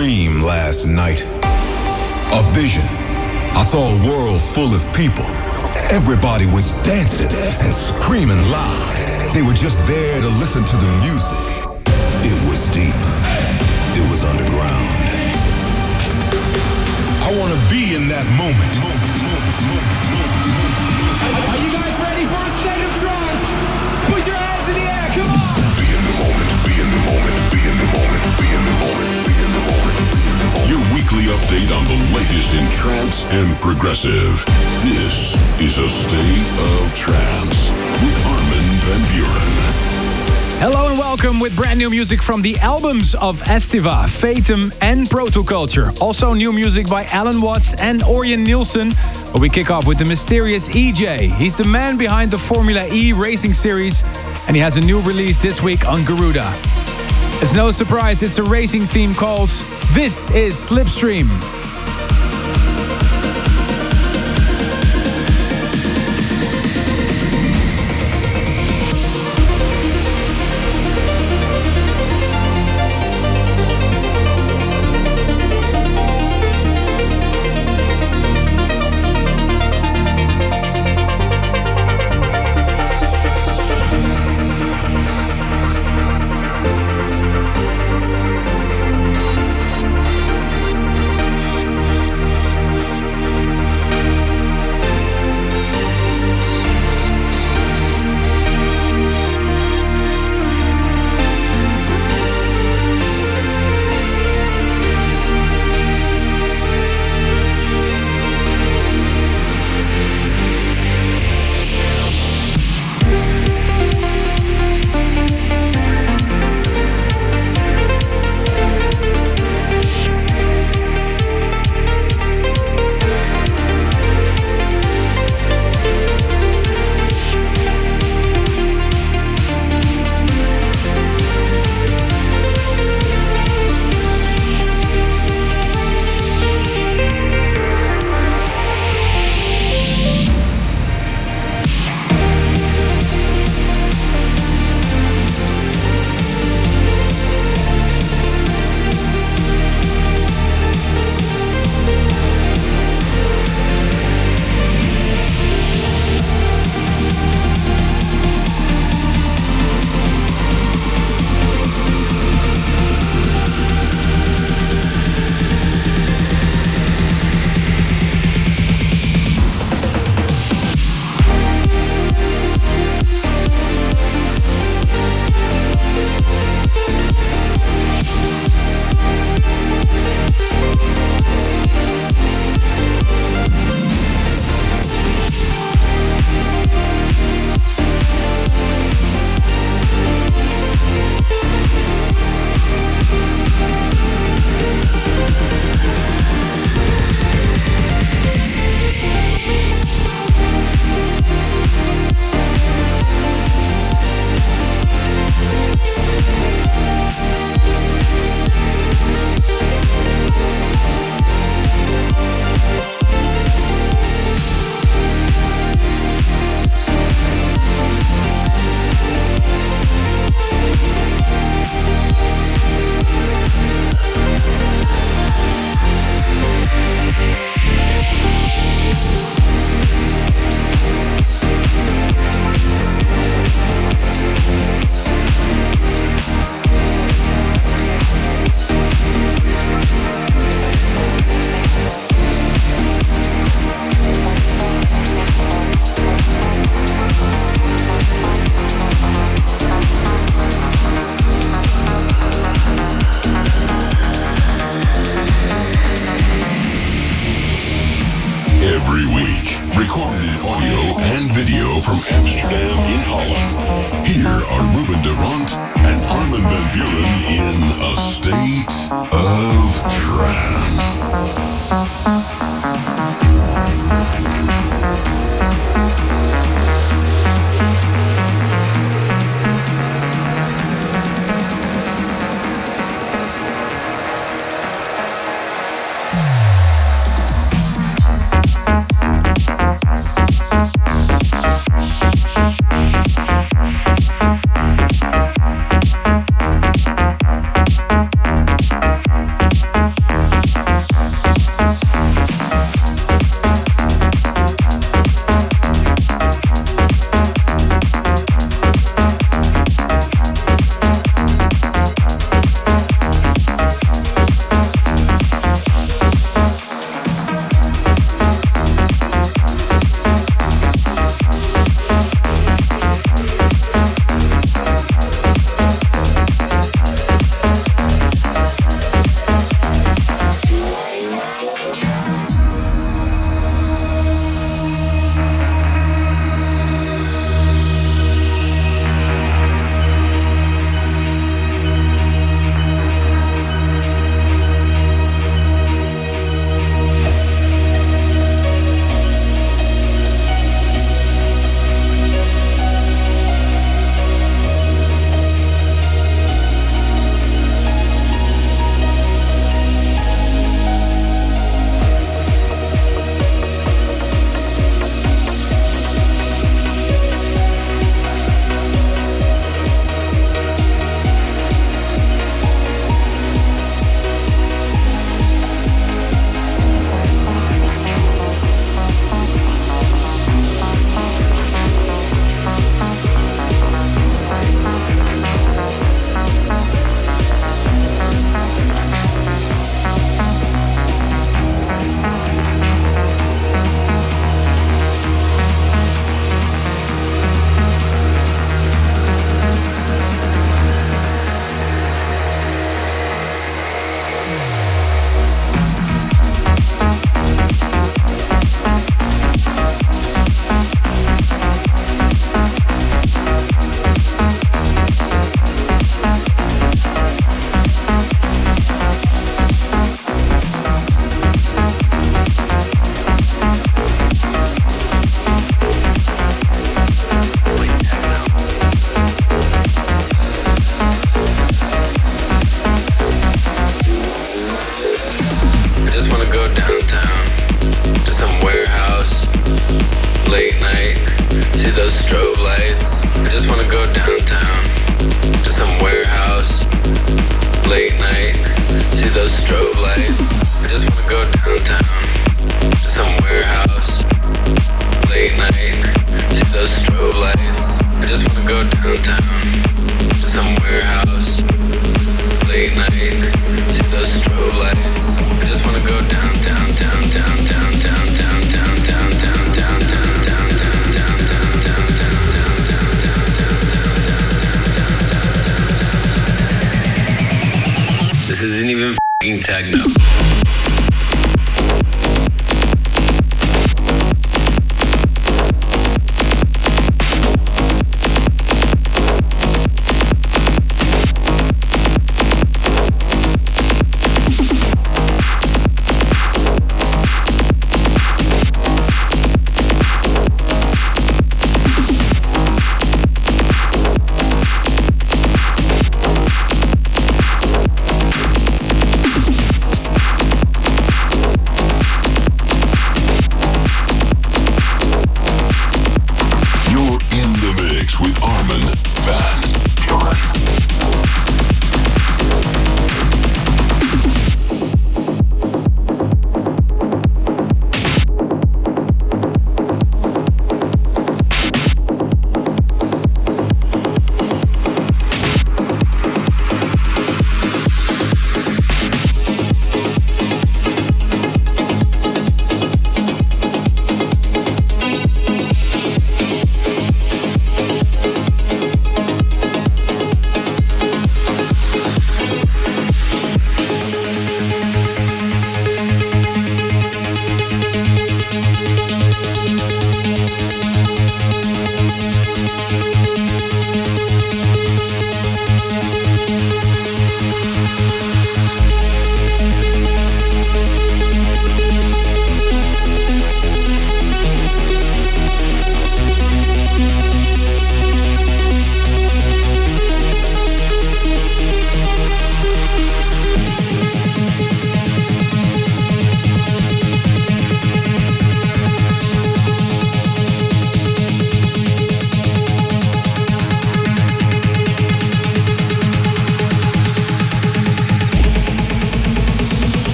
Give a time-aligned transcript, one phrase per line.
[0.00, 1.20] dream last night.
[2.32, 2.80] A vision.
[3.52, 5.28] I saw a world full of people.
[5.92, 8.96] Everybody was dancing and screaming loud.
[9.36, 11.68] They were just there to listen to the music.
[12.24, 12.96] It was deep.
[13.92, 14.88] It was underground.
[17.20, 18.72] I want to be in that moment.
[21.44, 23.42] Are you guys ready for a state of trance?
[24.08, 24.99] Put your hands in the air,
[31.00, 34.44] weekly update on the latest in trance and progressive.
[34.82, 37.70] This is a state of trance
[38.02, 40.60] with Armin van Buuren.
[40.60, 45.98] Hello and welcome with brand new music from the albums of Estiva, Fatum and Protoculture.
[46.02, 48.90] Also new music by Alan Watts and Orjan Nilsen.
[49.32, 51.34] But we kick off with the mysterious EJ.
[51.36, 54.02] He's the man behind the Formula E racing series
[54.48, 56.89] and he has a new release this week on Garuda.
[57.42, 59.48] It's no surprise it's a racing theme called
[59.94, 61.59] This is Slipstream.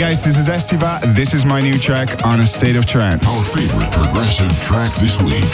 [0.00, 1.00] This is Estiva.
[1.14, 3.28] This is my new track on A State of Trance.
[3.28, 5.44] Our favorite progressive track this week.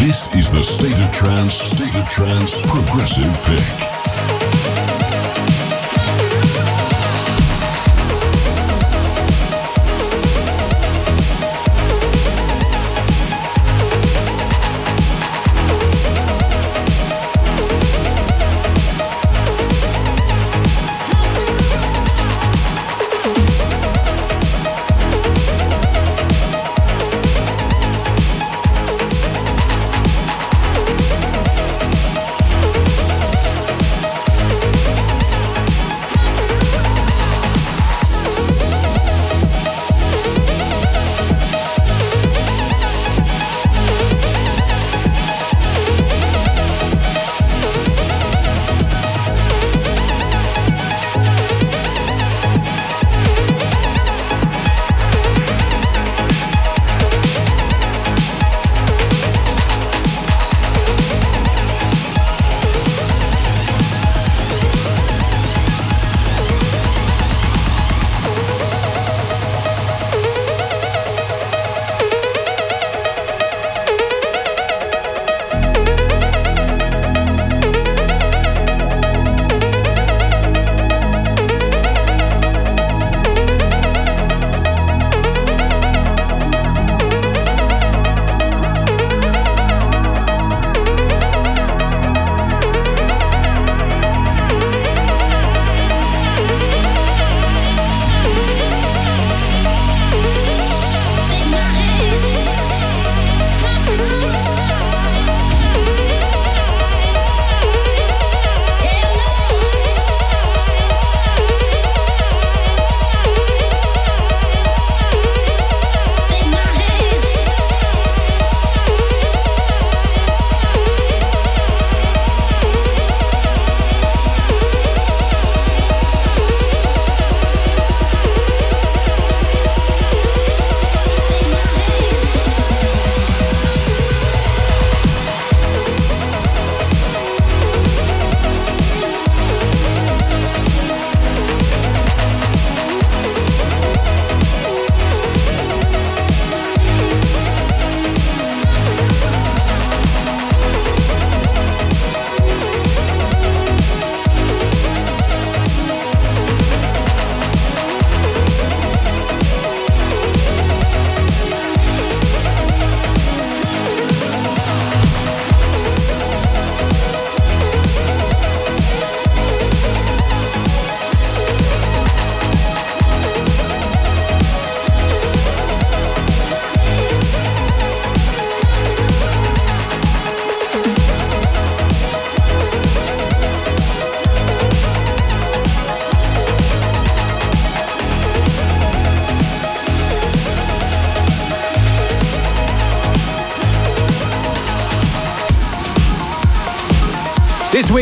[0.00, 3.85] This is the State of Trance, State of Trance Progressive Pick.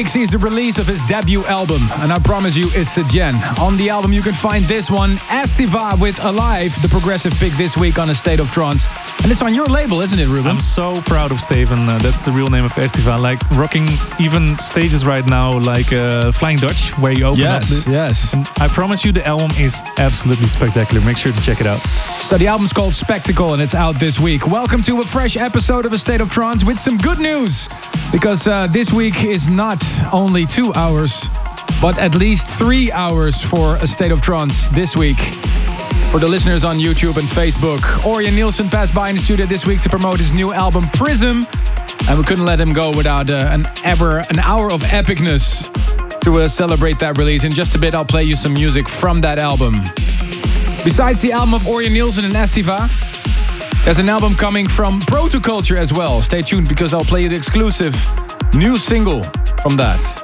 [0.04, 3.04] This week sees the release of his debut album, and I promise you it's a
[3.04, 3.34] gen.
[3.58, 7.78] On the album, you can find this one, Estiva with Alive, the progressive pick this
[7.78, 8.86] week on A State of Trance.
[9.24, 10.50] And it's on your label, isn't it, Ruben?
[10.50, 11.78] I'm so proud of Steven.
[11.88, 13.18] Uh, that's the real name of Estiva.
[13.18, 13.88] Like rocking
[14.20, 17.84] even stages right now, like uh, Flying Dutch, where you open yes, up.
[17.86, 18.34] The, yes.
[18.34, 21.02] And I promise you, the album is absolutely spectacular.
[21.06, 21.78] Make sure to check it out.
[22.20, 24.46] So the album's called Spectacle, and it's out this week.
[24.46, 27.70] Welcome to a fresh episode of A State of Trance with some good news,
[28.12, 31.30] because uh, this week is not not only two hours,
[31.80, 35.16] but at least three hours for a State of Trance this week.
[36.10, 39.66] For the listeners on YouTube and Facebook, Orjan Nilsen passed by in the studio this
[39.66, 41.46] week to promote his new album Prism,
[42.08, 45.68] and we couldn't let him go without uh, an ever an hour of epicness
[46.20, 47.44] to uh, celebrate that release.
[47.44, 49.74] In just a bit, I'll play you some music from that album.
[50.84, 52.88] Besides the album of Orjan Nilsen and Estiva,
[53.84, 56.22] there's an album coming from Protoculture as well.
[56.22, 57.94] Stay tuned because I'll play you the exclusive
[58.54, 59.24] new single
[59.62, 60.23] from that.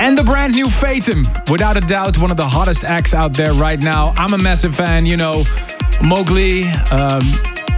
[0.00, 3.52] And the brand new Fatum, without a doubt, one of the hottest acts out there
[3.52, 4.14] right now.
[4.16, 5.42] I'm a massive fan, you know,
[6.02, 7.20] Mowgli, um,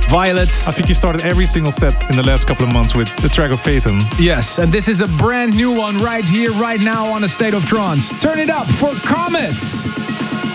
[0.06, 0.48] Violet.
[0.68, 3.28] I think you started every single set in the last couple of months with the
[3.28, 4.00] track of Fatum.
[4.20, 7.54] Yes, and this is a brand new one right here, right now on a State
[7.54, 8.20] of Trance.
[8.22, 10.51] Turn it up for Comets.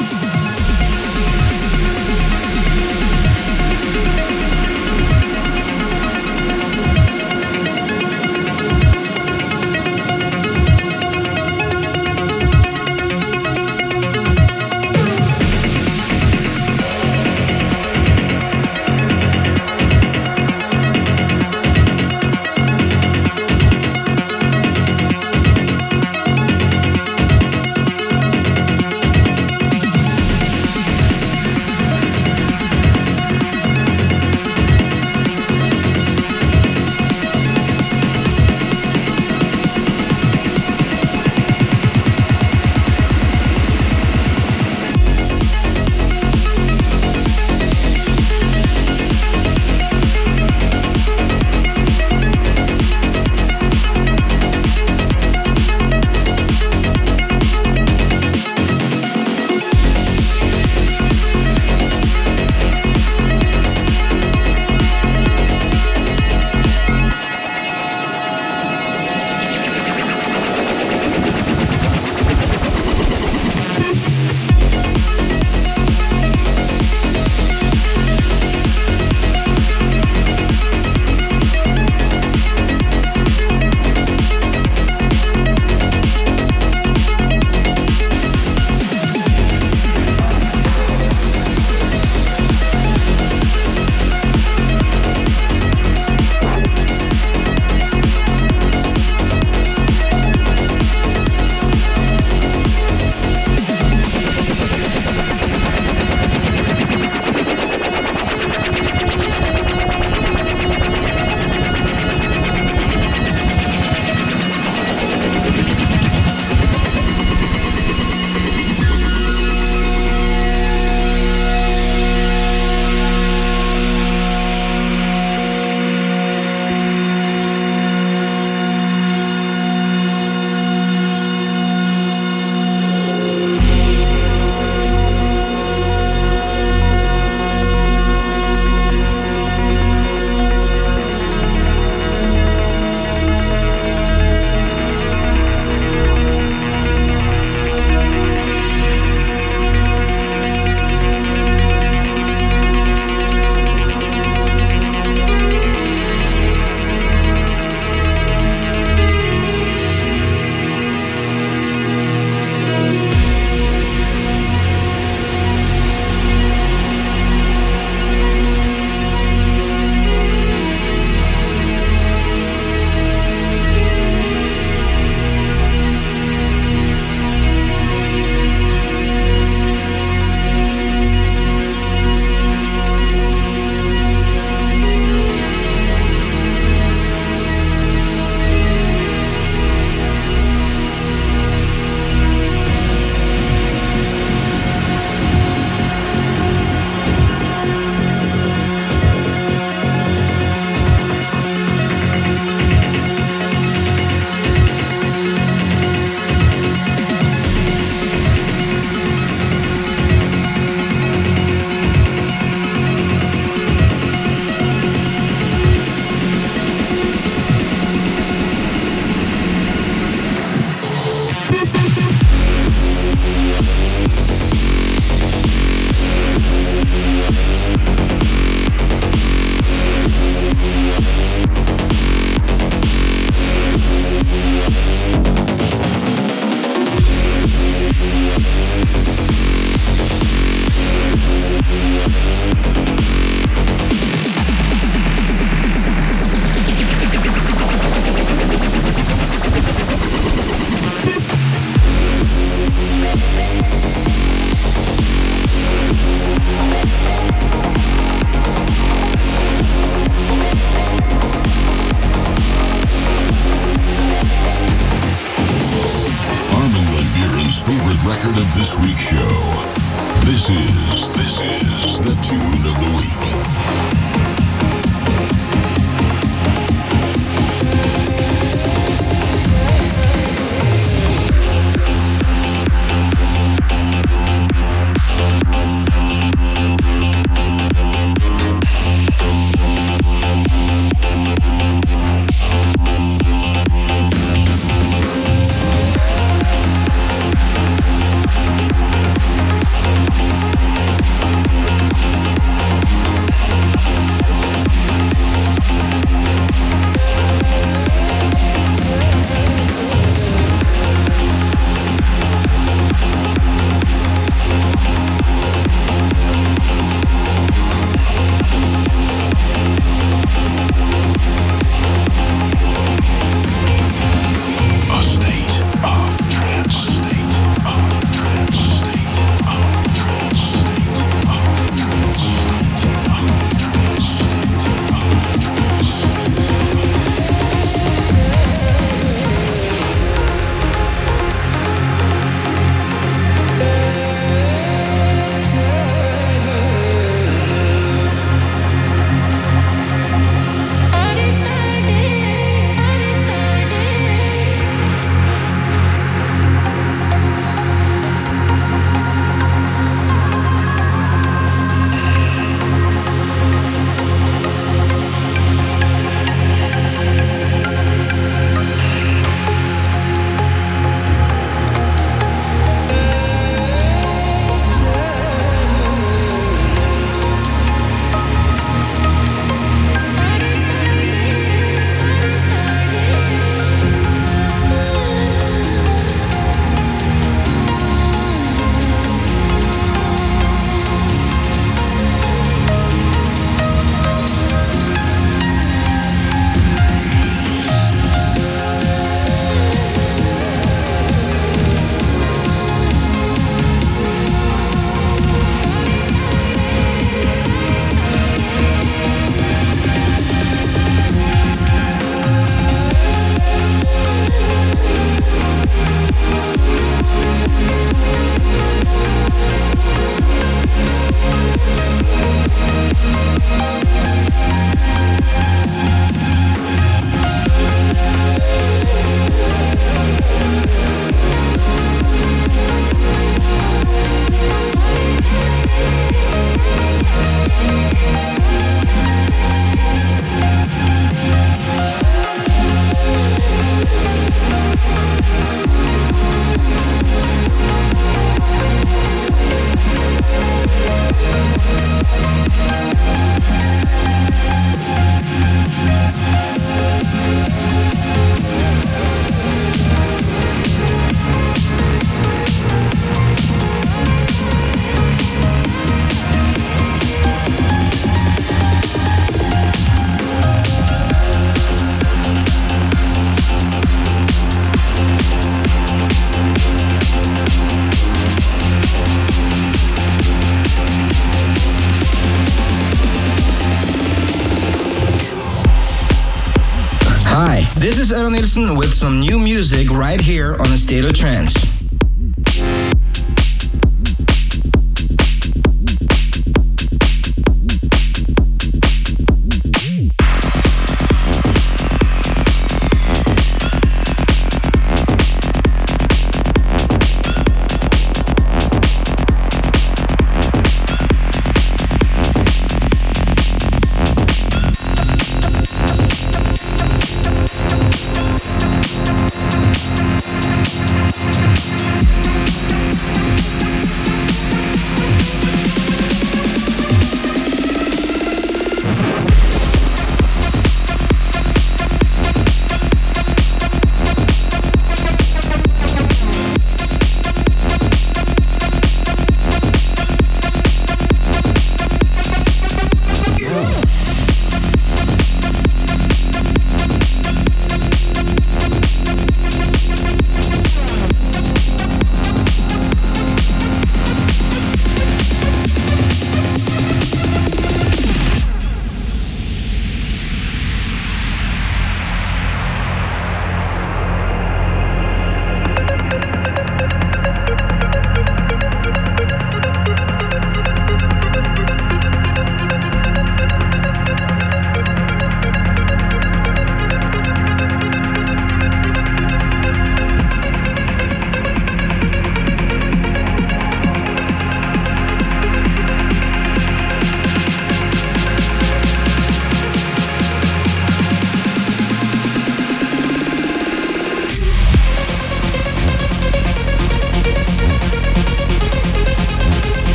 [488.30, 491.57] Nilsen with some new music right here on the State of Trance.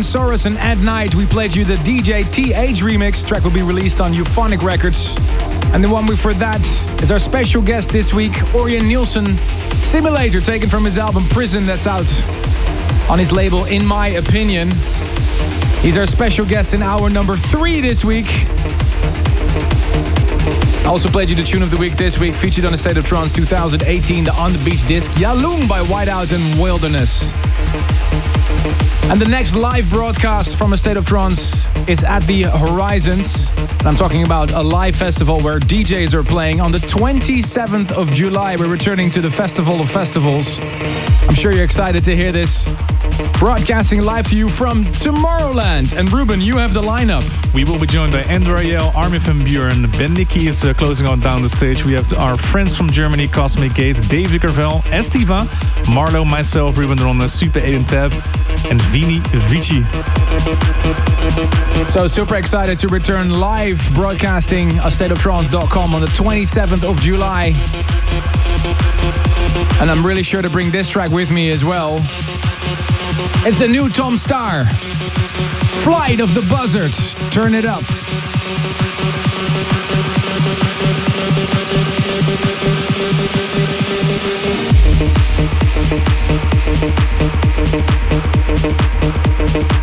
[0.00, 1.14] Soros and At Night.
[1.14, 3.26] We played you the DJ TH remix.
[3.26, 5.14] Track will be released on Euphonic Records.
[5.72, 6.60] And the one before that
[7.02, 9.36] is our special guest this week, Orjan Nilsen.
[9.76, 12.08] Simulator, taken from his album Prison, that's out
[13.10, 14.68] on his label, In My Opinion.
[15.82, 18.26] He's our special guest in hour number three this week.
[20.84, 22.96] I also played you the tune of the week this week, featured on the State
[22.96, 27.47] of Trance 2018, the On the Beach disc, Yalung by Whiteout and Wilderness.
[29.10, 33.48] And the next live broadcast from a State of Trance is at the Horizons.
[33.78, 38.10] And I'm talking about a live festival where DJs are playing on the 27th of
[38.12, 38.56] July.
[38.56, 40.60] We're returning to the Festival of Festivals.
[41.26, 42.68] I'm sure you're excited to hear this.
[43.38, 45.98] Broadcasting live to you from Tomorrowland.
[45.98, 47.24] And Ruben, you have the lineup.
[47.54, 51.06] We will be joined by Andrew Rayel, Armin van Buuren, Ben Nicky is uh, closing
[51.06, 51.84] on down the stage.
[51.84, 55.46] We have our friends from Germany, Cosmic Gate, David Gravell, Estiva,
[55.86, 58.12] Marlo, myself, Ruben de Ronde, Super 8 and Tab,
[58.66, 59.18] and Vini
[59.48, 59.82] Vici.
[61.90, 67.54] So super excited to return live broadcasting a stateoftrance.com on the 27th of July.
[69.80, 71.98] And I'm really sure to bring this track with me as well.
[73.46, 74.64] It's a new Tom Staar.
[75.84, 77.14] Flight of the Buzzards.
[77.30, 77.82] Turn it up.
[85.88, 86.54] Thank
[87.60, 87.72] Thank
[89.72, 89.77] you.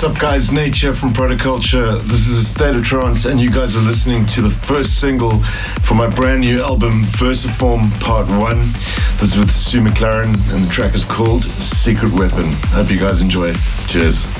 [0.00, 0.52] What's up, guys?
[0.52, 2.00] Nature from Protoculture.
[2.02, 5.40] This is a State of Trance, and you guys are listening to the first single
[5.82, 8.58] from my brand new album, Versiform Part 1.
[9.18, 12.44] This is with Sue McLaren, and the track is called Secret Weapon.
[12.68, 13.52] Hope you guys enjoy.
[13.88, 14.37] Cheers.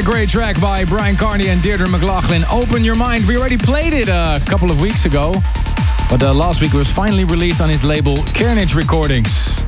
[0.00, 2.42] A great track by Bryan Kearney and Deirdre McLaughlin.
[2.50, 3.26] Open Your Mind.
[3.26, 5.34] We already played it a couple of weeks ago.
[6.08, 9.58] But uh, last week it was finally released on his label Kearnage Recordings.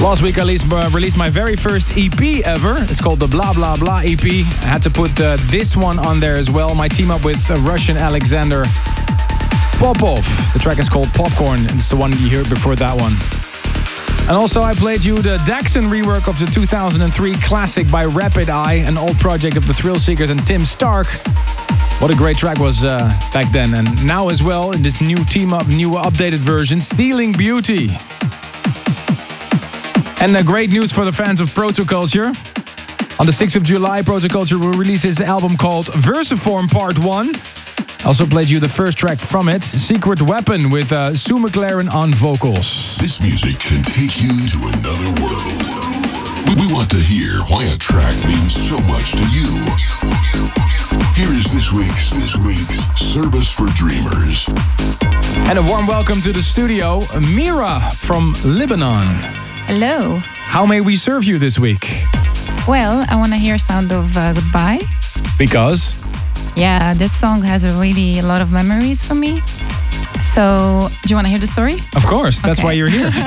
[0.00, 2.76] Last week I released, uh, released my very first EP ever.
[2.90, 4.24] It's called the Blah Blah Blah EP.
[4.24, 6.74] I had to put uh, this one on there as well.
[6.74, 8.62] My team up with uh, Russian Alexander
[9.78, 10.24] Popov.
[10.54, 11.60] The track is called Popcorn.
[11.60, 13.12] and It's the one you heard before that one.
[14.28, 18.82] And also I played you the Daxon rework of the 2003 classic by Rapid Eye,
[18.84, 21.06] an old project of the Thrill Seekers and Tim Stark.
[22.00, 22.98] What a great track was uh,
[23.32, 23.72] back then.
[23.74, 27.90] And now as well, in this new team up, new updated version, Stealing Beauty.
[30.20, 32.28] And uh, great news for the fans of Protoculture.
[33.20, 37.32] On the 6th of July, Protoculture will release his album called Versiform Part 1.
[38.06, 42.12] Also played you the first track from it, Secret Weapon, with uh, Sue McLaren on
[42.12, 42.96] vocals.
[42.98, 45.62] This music can take you to another world.
[46.48, 49.48] We- We want to hear why a track means so much to you.
[51.14, 54.48] Here is this week's this week's Service for Dreamers.
[55.50, 57.00] And a warm welcome to the studio,
[57.34, 59.06] Mira from Lebanon.
[59.66, 60.18] Hello.
[60.54, 61.84] How may we serve you this week?
[62.66, 64.80] Well, I want to hear a Sound of uh, Goodbye.
[65.38, 65.94] Because
[66.56, 69.40] Yeah, this song has a really a lot of memories for me.
[70.34, 71.74] So, do you want to hear the story?
[71.94, 73.10] Of course, that's why you're here.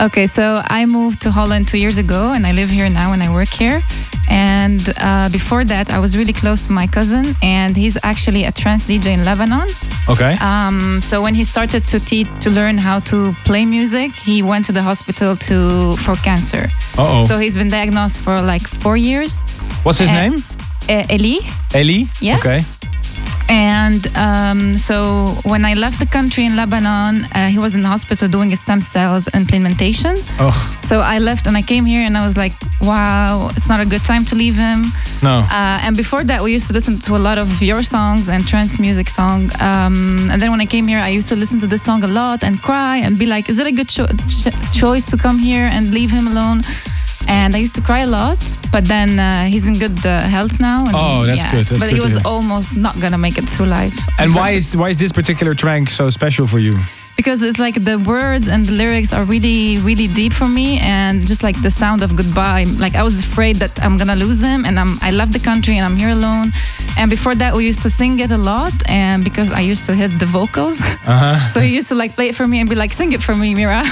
[0.00, 3.22] Okay, so I moved to Holland two years ago and I live here now and
[3.22, 3.80] I work here.
[4.28, 8.50] And uh, before that, I was really close to my cousin, and he's actually a
[8.52, 9.68] trance DJ in Lebanon.
[10.08, 10.34] Okay.
[10.40, 14.64] Um, so when he started to teach to learn how to play music, he went
[14.66, 16.68] to the hospital to for cancer.
[16.98, 17.26] Uh-oh.
[17.26, 19.42] So he's been diagnosed for like four years.
[19.84, 20.40] What's his And- name?
[20.88, 21.38] Uh, Eli.
[21.74, 22.04] Eli?
[22.20, 22.40] Yes.
[22.40, 22.60] Okay.
[23.48, 27.88] And um, so when I left the country in Lebanon, uh, he was in the
[27.88, 30.16] hospital doing a stem cells implementation.
[30.40, 30.50] Oh,
[30.82, 33.86] So I left and I came here and I was like, wow, it's not a
[33.86, 34.84] good time to leave him.
[35.22, 35.40] no.
[35.50, 38.46] Uh, and before that, we used to listen to a lot of your songs and
[38.46, 39.50] trance music song.
[39.60, 42.08] Um, and then when I came here, I used to listen to this song a
[42.08, 45.38] lot and cry and be like, is it a good cho- ch- choice to come
[45.38, 46.62] here and leave him alone?
[47.28, 48.38] And I used to cry a lot,
[48.76, 50.80] but then uh, he's in good uh, health now.
[50.88, 51.66] And Oh, that's good.
[51.66, 53.94] That's but good he was almost not gonna make it through life.
[54.20, 56.74] and why is why is this particular track so special for you?
[57.16, 60.68] because it's like the words and the lyrics are really really deep for me
[60.98, 64.40] and just like the sound of goodbye like i was afraid that i'm gonna lose
[64.48, 66.46] them and i'm i love the country and i'm here alone
[66.98, 69.92] and before that we used to sing it a lot and because i used to
[70.02, 71.38] hit the vocals Uh-huh.
[71.52, 73.34] so he used to like play it for me and be like sing it for
[73.42, 73.82] me mira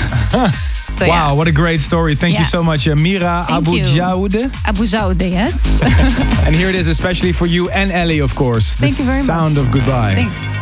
[0.93, 2.14] so wow, yeah what a great story.
[2.14, 3.78] Thank you so much, uh, Mira Thank Abu.
[3.84, 4.51] Jaude.
[4.66, 5.55] abu jaude yes
[6.47, 8.74] And here it is, especially for you and Ellie, of course.
[8.76, 9.53] Thank you very sound much.
[9.55, 10.14] Sound of goodbye.
[10.14, 10.61] thanks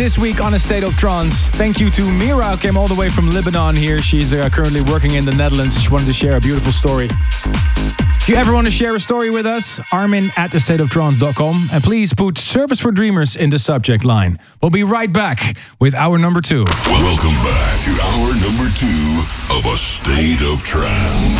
[0.00, 1.50] this week on A State of Trance.
[1.50, 4.00] Thank you to Mira, who came all the way from Lebanon here.
[4.00, 5.78] She's uh, currently working in the Netherlands.
[5.78, 7.04] She wanted to share a beautiful story.
[7.04, 11.54] If you ever want to share a story with us, armin at thestateoftrance.com.
[11.74, 14.38] And please put Service for Dreamers in the subject line.
[14.62, 16.64] We'll be right back with our number two.
[16.86, 19.20] Welcome back to hour number two
[19.52, 21.36] of A State of Trance.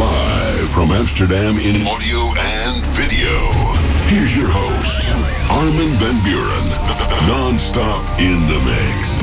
[0.00, 3.83] Live from Amsterdam in audio and video.
[4.14, 5.12] Here's your host,
[5.50, 7.26] Armin van Buuren.
[7.26, 9.20] Non-stop in the mix.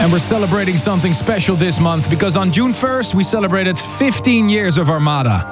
[0.00, 4.78] And we're celebrating something special this month because on June 1st, we celebrated 15 years
[4.78, 5.44] of Armada.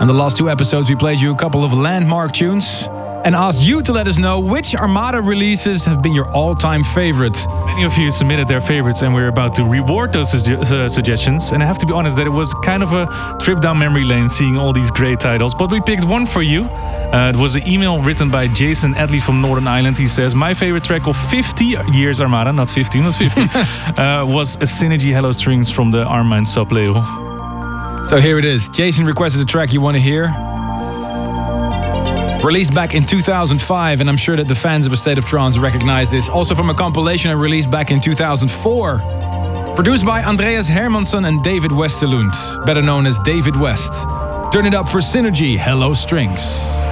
[0.00, 2.88] And the last two episodes, we played you a couple of landmark tunes
[3.24, 6.84] and asked you to let us know which Armada releases have been your all time
[6.84, 7.36] favorite.
[7.66, 11.50] Many of you submitted their favorites, and we're about to reward those uh, suggestions.
[11.52, 13.06] And I have to be honest that it was kind of a
[13.40, 15.54] trip down memory lane seeing all these great titles.
[15.54, 16.64] But we picked one for you.
[16.64, 19.96] Uh, it was an email written by Jason Adley from Northern Ireland.
[19.96, 24.56] He says, My favorite track of 50 years Armada, not 15, not 50, uh, was
[24.56, 27.02] a Synergy Hello Strings from the Armind sub label.
[28.04, 28.68] So here it is.
[28.68, 30.53] Jason requested a track you want to hear.
[32.44, 35.56] Released back in 2005, and I'm sure that the fans of A State of Trance
[35.56, 36.28] recognize this.
[36.28, 38.98] Also from a compilation I released back in 2004.
[39.74, 43.92] Produced by Andreas Hermansson and David Westerlund, better known as David West.
[44.52, 46.83] Turn it up for Synergy Hello Strings.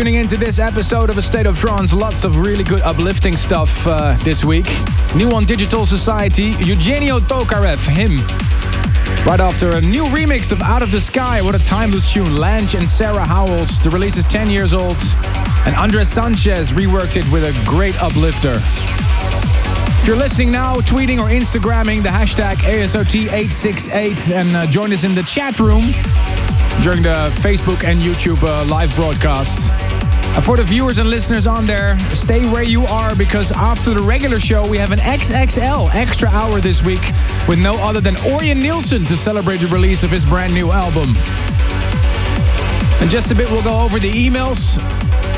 [0.00, 1.92] Tuning in to this episode of A State of Trance.
[1.92, 4.64] Lots of really good uplifting stuff uh, this week.
[5.14, 8.16] New on Digital Society, Eugenio Tokarev, him.
[9.26, 12.34] Right after a new remix of Out of the Sky, what a timeless tune.
[12.36, 13.78] Lange and Sarah Howells.
[13.80, 14.96] The release is 10 years old.
[15.66, 18.54] And Andres Sanchez reworked it with a great uplifter.
[18.54, 25.14] If you're listening now, tweeting or Instagramming the hashtag ASOT868 and uh, join us in
[25.14, 25.82] the chat room
[26.82, 29.69] during the Facebook and YouTube uh, live broadcast.
[30.36, 34.00] And for the viewers and listeners on there, stay where you are because after the
[34.00, 37.02] regular show, we have an XXL extra hour this week
[37.48, 41.08] with no other than Orjan Nilsen to celebrate the release of his brand new album.
[43.02, 44.78] In just a bit, we'll go over the emails.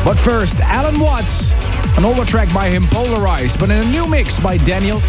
[0.05, 1.55] But first, Allen Watts,
[1.97, 5.09] an older track by him, Polarized, but in a new mix by Daniels.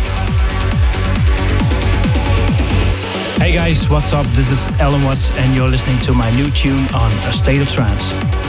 [3.37, 4.25] Hey guys, what's up?
[4.27, 7.69] This is Allen Watts, and you're listening to my new tune on A State of
[7.69, 8.42] Trance.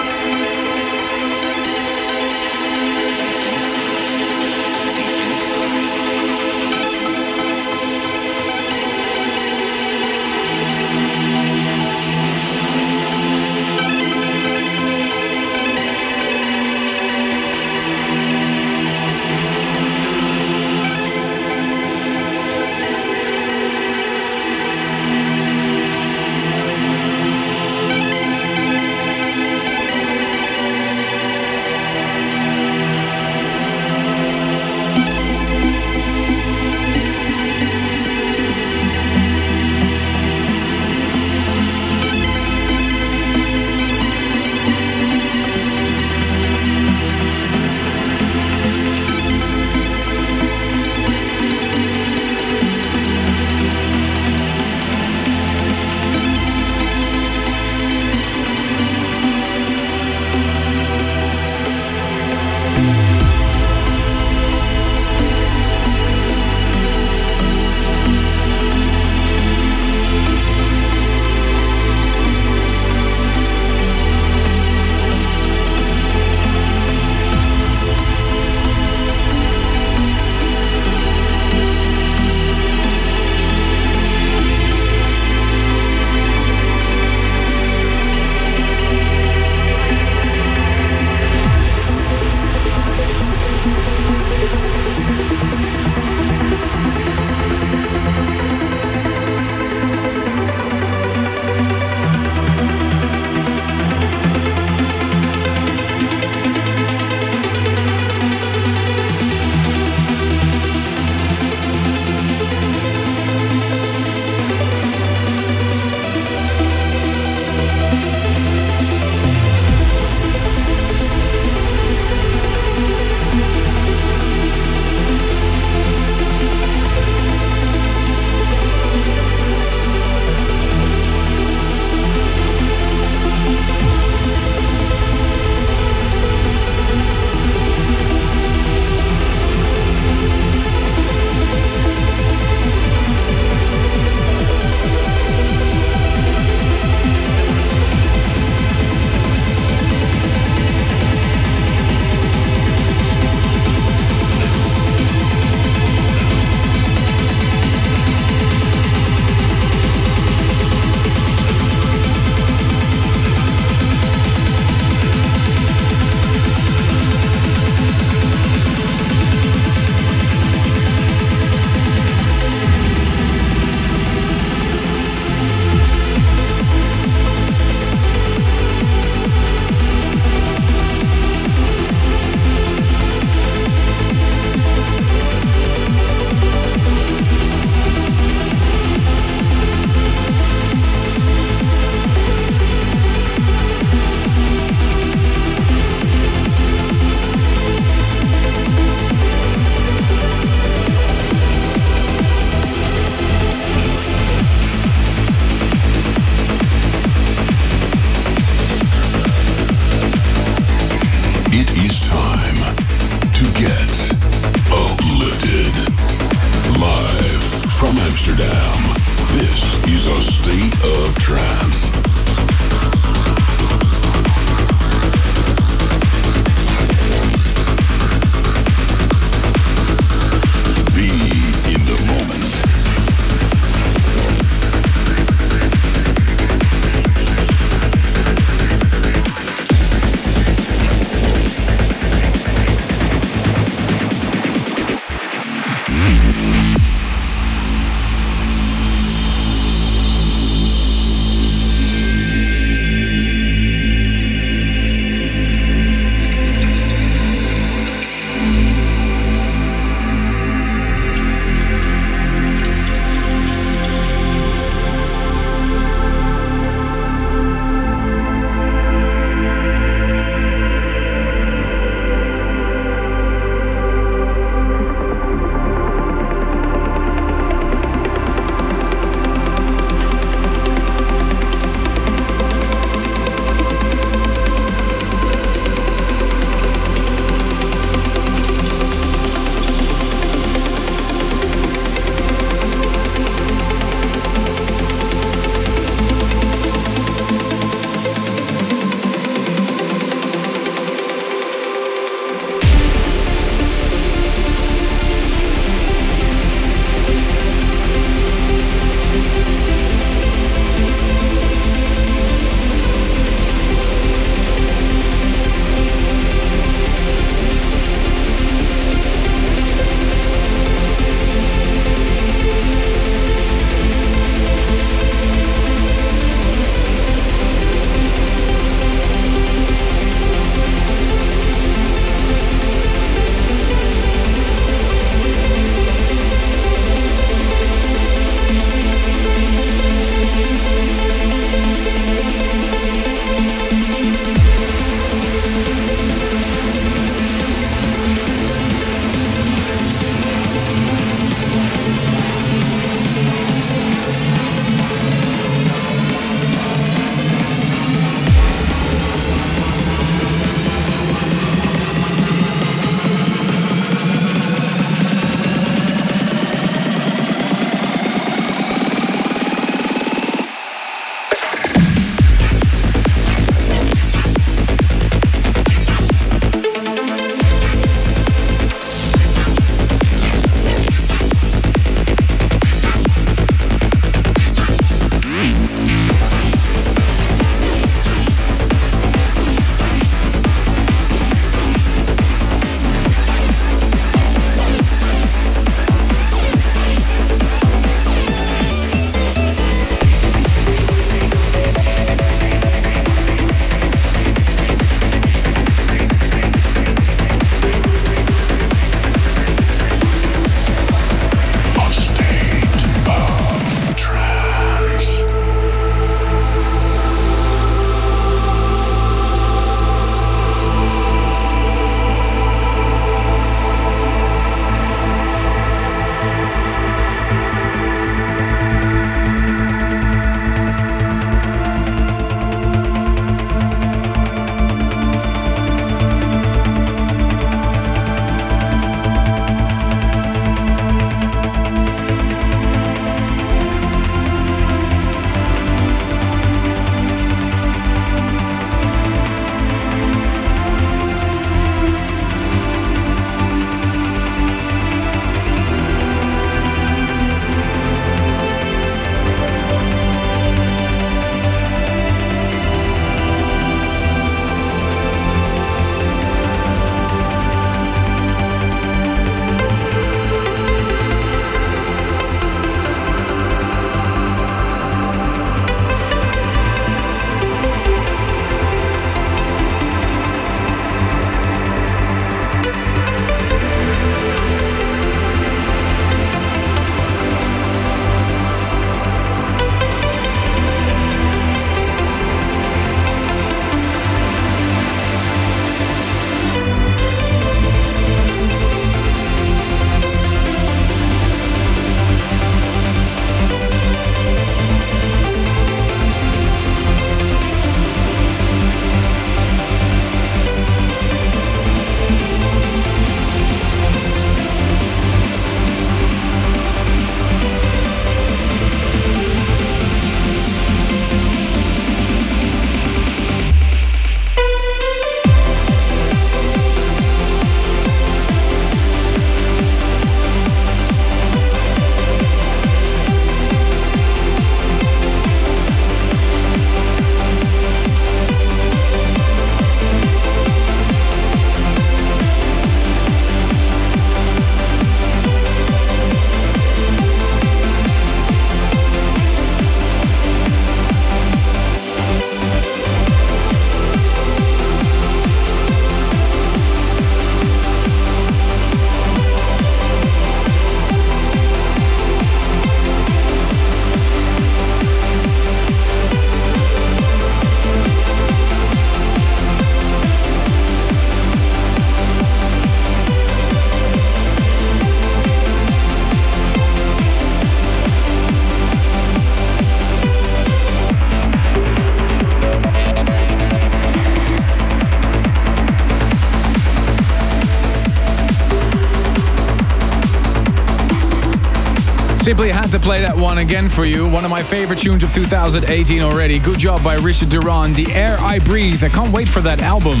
[592.26, 594.02] Simply had to play that one again for you.
[594.10, 596.40] One of my favorite tunes of 2018 already.
[596.40, 597.76] Good job by Richard Durand.
[597.76, 598.82] The Air I Breathe.
[598.82, 600.00] I can't wait for that album.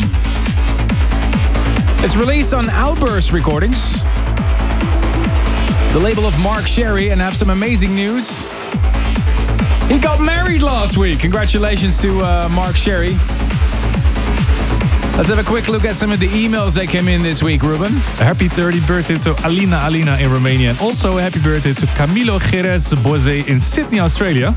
[2.04, 3.92] It's released on Outburst Recordings,
[5.92, 8.40] the label of Mark Sherry, and I have some amazing news.
[9.88, 11.20] He got married last week.
[11.20, 13.16] Congratulations to uh, Mark Sherry.
[15.16, 17.62] Let's have a quick look at some of the emails that came in this week,
[17.62, 17.86] Ruben.
[18.20, 20.70] A happy 30th birthday to Alina Alina in Romania.
[20.70, 24.54] And also a happy birthday to Camilo Jerez Boise in Sydney, Australia.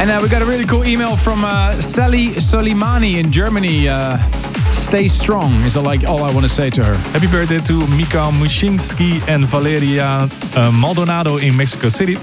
[0.00, 3.90] And uh, we got a really cool email from uh, Sally Solimani in Germany.
[3.90, 4.16] Uh,
[4.72, 6.94] stay strong is like, all I want to say to her.
[7.12, 12.16] Happy birthday to Mika Mushinsky and Valeria uh, Maldonado in Mexico City.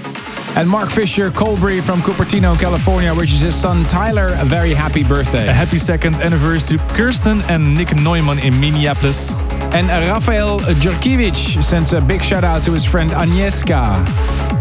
[0.56, 5.46] And Mark Fisher Colbury from Cupertino, California, wishes his son Tyler a very happy birthday.
[5.46, 9.34] A happy second anniversary to Kirsten and Nick Neumann in Minneapolis.
[9.74, 13.84] And Rafael Djurkiewicz sends a big shout out to his friend Agnieszka,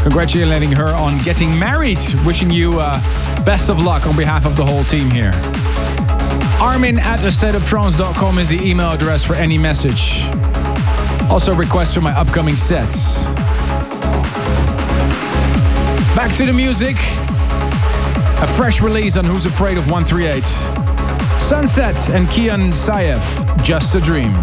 [0.03, 1.99] congratulating her on getting married.
[2.25, 2.99] Wishing you uh,
[3.45, 5.31] best of luck on behalf of the whole team here.
[6.61, 10.25] Armin at astateoftrance.com is the email address for any message.
[11.29, 13.27] Also, requests for my upcoming sets.
[16.15, 16.95] Back to the music.
[18.41, 20.43] A fresh release on Who's Afraid of 138.
[21.41, 24.33] Sunset and Kian Sayev, Just a Dream.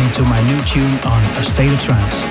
[0.00, 2.29] Listening to my new tune on A State of Trance.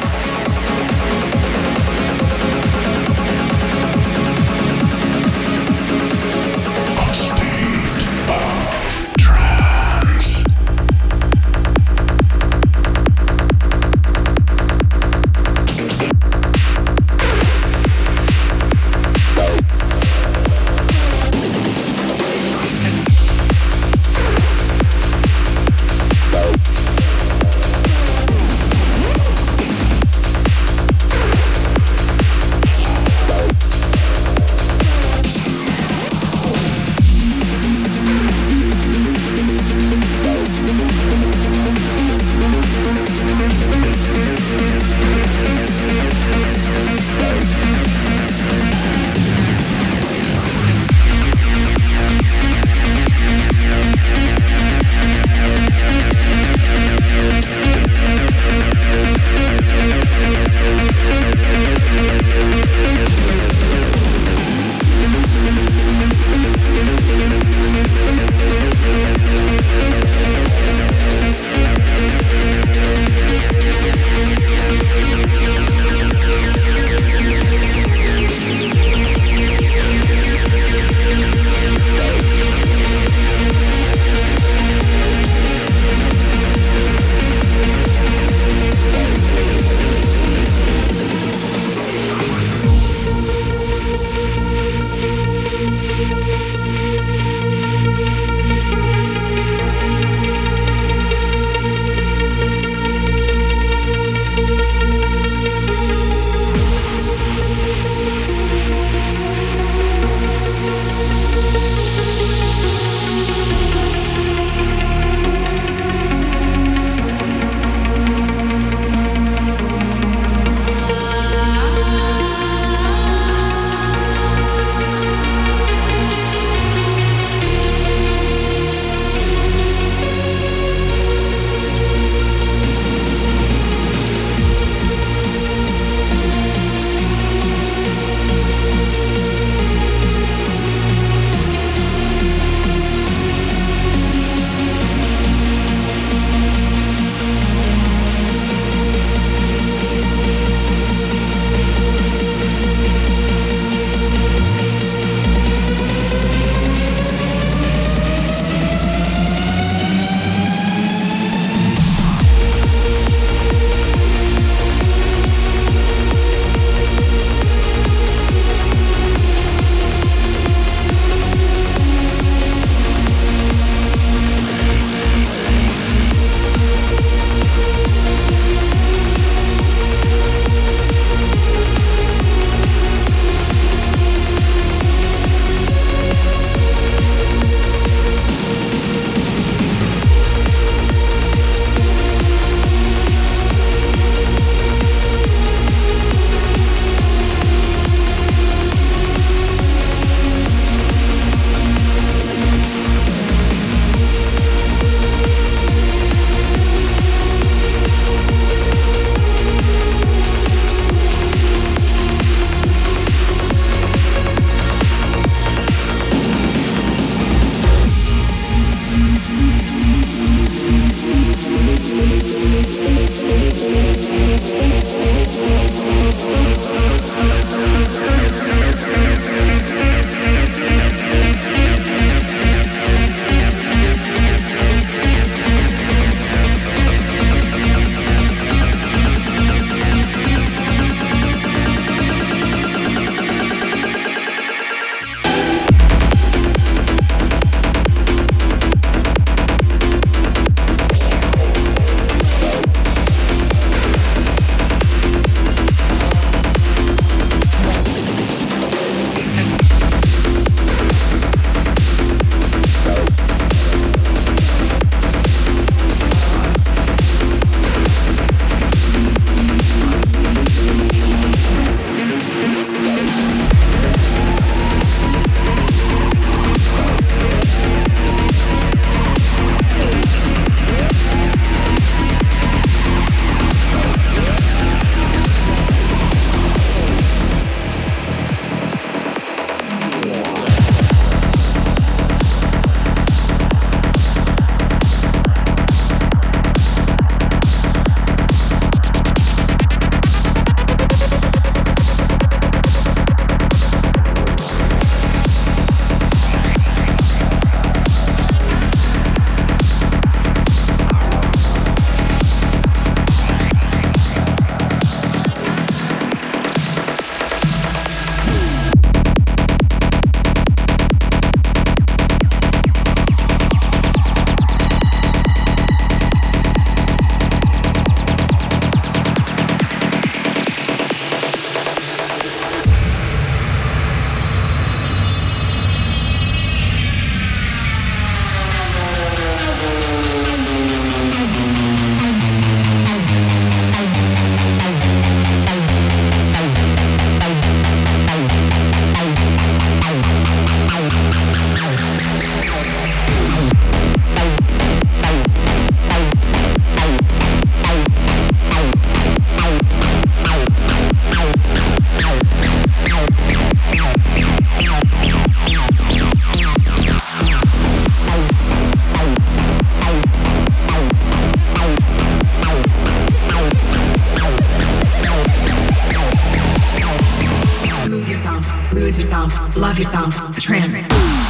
[378.40, 381.29] yourself, lose yourself, love yourself, Trans.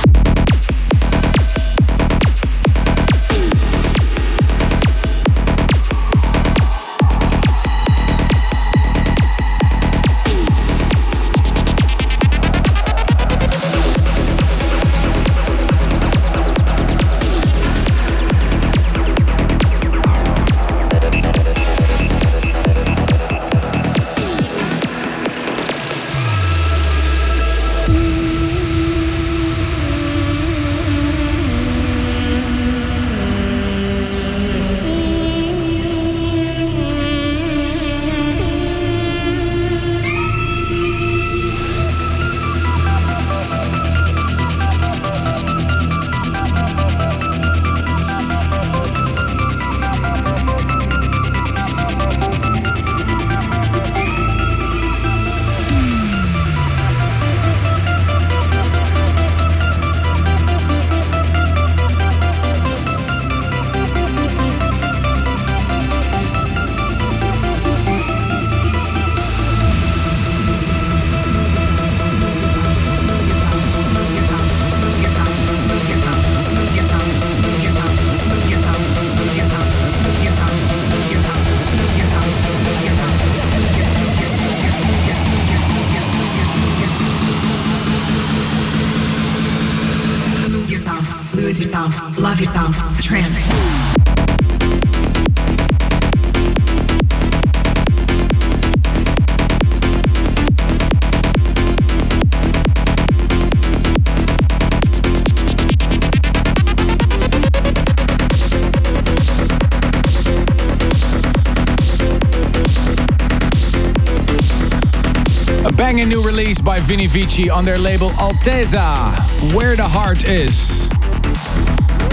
[116.90, 120.90] Release by Vini Vici on their label Alteza, Where the Heart Is.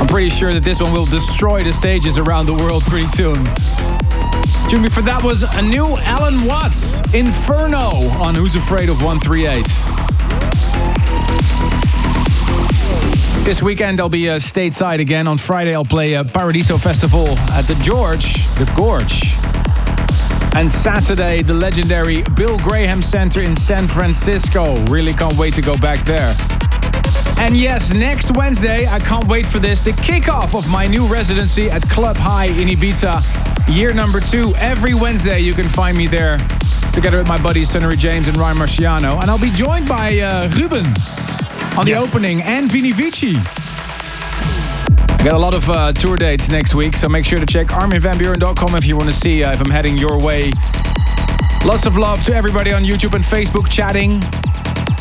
[0.00, 3.36] I'm pretty sure that this one will destroy the stages around the world pretty soon.
[4.68, 7.90] Tune me for that was a new Allen Watts, Inferno,
[8.20, 9.64] on Who's Afraid of 138.
[13.44, 15.26] This weekend I'll be uh, stateside again.
[15.26, 19.35] On Friday I'll play a Paradiso Festival at the George, the Gorge.
[20.56, 24.74] And Saturday, the legendary Bill Graham Center in San Francisco.
[24.86, 26.34] Really can't wait to go back there.
[27.38, 31.70] And yes, next Wednesday, I can't wait for this, the kickoff of my new residency
[31.70, 33.20] at Club High in Ibiza,
[33.76, 34.54] year number two.
[34.56, 36.38] Every Wednesday, you can find me there
[36.94, 39.20] together with my buddies Sunnery James and Ryan Marciano.
[39.20, 40.86] And I'll be joined by uh, Ruben
[41.76, 42.14] on the Yes.
[42.14, 43.36] opening and Vini Vici.
[45.26, 48.76] Got a lot of uh, tour dates next week, so make sure to check arminvanbuuren.com
[48.76, 50.52] if you want to see uh, if I'm heading your way.
[51.64, 54.22] Lots of love to everybody on YouTube and Facebook chatting.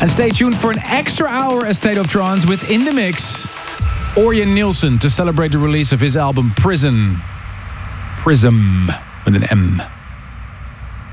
[0.00, 3.46] And stay tuned for an extra hour at State of Trance with In the Mix,
[4.16, 7.18] Orjan Nilsen to celebrate the release of his album Prison.
[8.18, 8.88] Prism
[9.24, 9.80] with an M.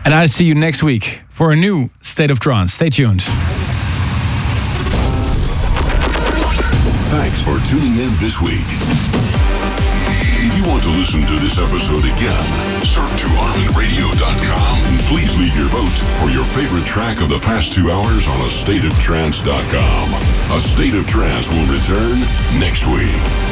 [0.05, 2.73] And I'll see you next week for a new State of Trance.
[2.73, 3.23] Stay tuned.
[7.13, 8.65] Thanks for tuning in this week.
[10.41, 12.43] If you want to listen to this episode again,
[12.83, 17.71] surf to arminradio.com and please leave your vote for your favorite track of the past
[17.71, 20.55] two hours on a stateoftrance.com.
[20.55, 22.19] A State of Trance will return
[22.59, 23.42] next week.